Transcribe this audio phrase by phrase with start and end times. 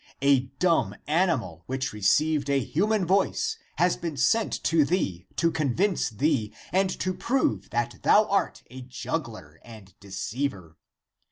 [0.23, 6.09] A dumb animal, which received a human voice, has been sent to thee to convince
[6.09, 10.75] thee and to prove that thou art a juggler and deceiver.